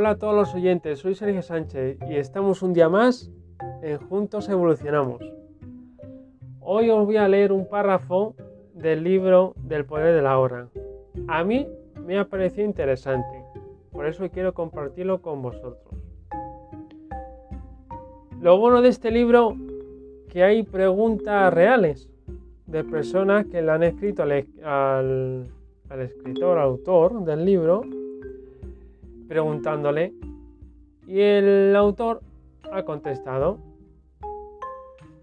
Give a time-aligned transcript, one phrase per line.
[0.00, 3.32] Hola a todos los oyentes, soy Sergio Sánchez y estamos un día más
[3.82, 5.20] en Juntos Evolucionamos.
[6.60, 8.36] Hoy os voy a leer un párrafo
[8.74, 10.68] del libro del poder de la hora.
[11.26, 11.66] A mí
[12.06, 13.42] me ha parecido interesante,
[13.90, 15.92] por eso quiero compartirlo con vosotros.
[18.40, 19.56] Lo bueno de este libro
[20.28, 22.08] que hay preguntas reales
[22.66, 25.48] de personas que le han escrito al, al,
[25.88, 27.82] al escritor, autor del libro,
[29.28, 30.14] preguntándole
[31.06, 32.20] y el autor
[32.72, 33.58] ha contestado.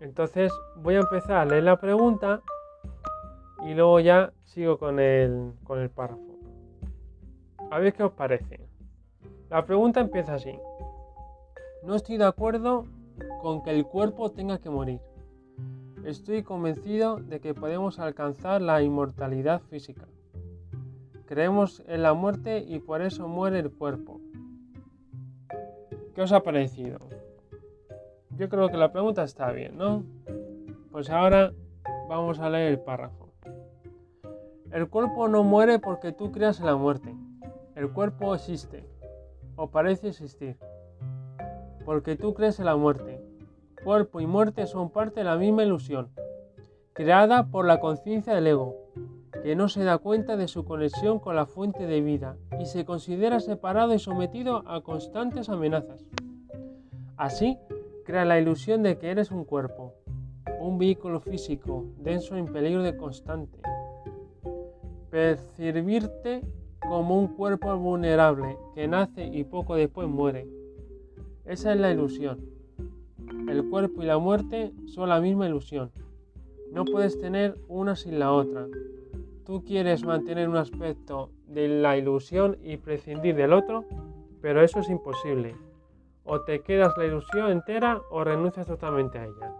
[0.00, 2.42] Entonces voy a empezar a leer la pregunta
[3.66, 6.22] y luego ya sigo con el, con el párrafo.
[7.70, 8.60] A ver qué os parece.
[9.50, 10.58] La pregunta empieza así.
[11.82, 12.86] No estoy de acuerdo
[13.40, 15.00] con que el cuerpo tenga que morir.
[16.04, 20.06] Estoy convencido de que podemos alcanzar la inmortalidad física.
[21.26, 24.20] Creemos en la muerte y por eso muere el cuerpo.
[26.14, 27.00] ¿Qué os ha parecido?
[28.36, 30.04] Yo creo que la pregunta está bien, ¿no?
[30.92, 31.52] Pues ahora
[32.08, 33.32] vamos a leer el párrafo.
[34.70, 37.12] El cuerpo no muere porque tú creas en la muerte.
[37.74, 38.84] El cuerpo existe,
[39.56, 40.56] o parece existir,
[41.84, 43.20] porque tú crees en la muerte.
[43.82, 46.08] Cuerpo y muerte son parte de la misma ilusión,
[46.92, 48.85] creada por la conciencia del ego,
[49.46, 52.84] que no se da cuenta de su conexión con la fuente de vida y se
[52.84, 56.04] considera separado y sometido a constantes amenazas.
[57.16, 57.56] Así,
[58.04, 59.94] crea la ilusión de que eres un cuerpo,
[60.58, 63.56] un vehículo físico, denso en peligro de constante.
[65.10, 66.42] Percibirte
[66.80, 70.48] como un cuerpo vulnerable que nace y poco después muere.
[71.44, 72.40] Esa es la ilusión.
[73.48, 75.92] El cuerpo y la muerte son la misma ilusión.
[76.72, 78.66] No puedes tener una sin la otra
[79.46, 83.84] tú quieres mantener un aspecto de la ilusión y prescindir del otro,
[84.42, 85.54] pero eso es imposible.
[86.24, 89.54] O te quedas la ilusión entera o renuncias totalmente a ella.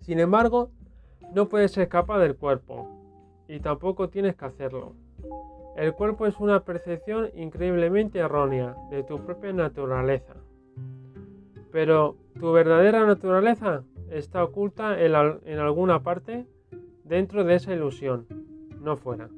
[0.00, 0.70] Sin embargo,
[1.32, 2.88] no puedes escapar del cuerpo
[3.46, 4.94] y tampoco tienes que hacerlo.
[5.76, 10.34] El cuerpo es una percepción increíblemente errónea de tu propia naturaleza.
[11.70, 16.46] Pero tu verdadera naturaleza está oculta en, en alguna parte
[17.04, 18.26] dentro de esa ilusión
[18.82, 19.28] no fuera.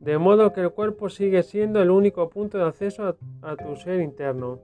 [0.00, 4.00] De modo que el cuerpo sigue siendo el único punto de acceso a, tu ser
[4.00, 4.60] interno.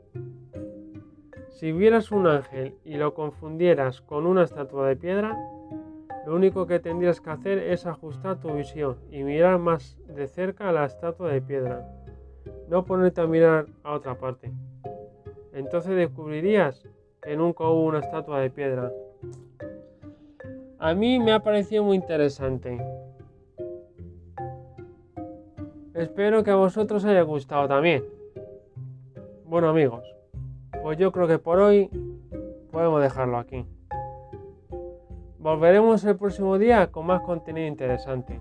[1.48, 5.38] Si vieras un ángel y lo confundieras con una estatua de piedra,
[6.26, 10.68] lo único que tendrías que hacer es ajustar tu visión y mirar más de cerca
[10.68, 11.88] a la estatua de piedra,
[12.68, 14.52] no ponerte a mirar a otra parte.
[15.54, 16.86] Entonces descubrirías
[17.22, 18.92] que nunca hubo una estatua de piedra.
[20.78, 22.78] A mí me ha parecido muy interesante.
[26.00, 28.02] Espero que a vosotros os haya gustado también.
[29.44, 30.02] Bueno amigos,
[30.82, 31.90] pues yo creo que por hoy
[32.72, 33.66] podemos dejarlo aquí.
[35.38, 38.40] Volveremos el próximo día con más contenido interesante.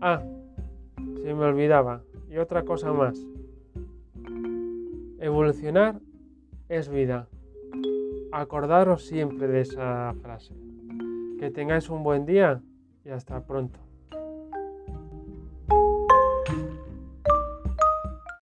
[0.00, 0.22] Ah,
[0.96, 2.02] se me olvidaba.
[2.28, 3.18] Y otra cosa más.
[5.18, 5.98] Evolucionar
[6.68, 7.26] es vida.
[8.30, 10.54] Acordaros siempre de esa frase.
[11.40, 12.62] Que tengáis un buen día
[13.04, 13.89] y hasta pronto.